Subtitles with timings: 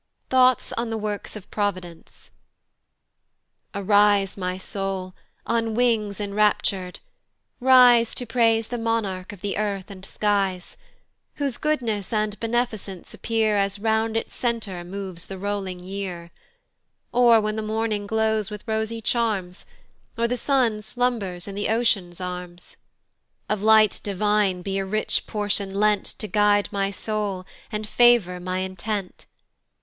[0.31, 2.31] Thoughts on the WORKS OF PROVIDENCE.
[3.75, 5.13] A R I S E, my soul,
[5.45, 6.99] on wings enraptur'd,
[7.59, 10.75] rise To praise the monarch of the earth and skies,
[11.35, 16.31] Whose goodness and benificence appear As round its centre moves the rolling year,
[17.11, 19.67] Or when the morning glows with rosy charms,
[20.17, 22.75] Or the sun slumbers in the ocean's arms:
[23.47, 28.57] Of light divine be a rich portion lent To guide my soul, and favour my
[28.61, 29.25] intend.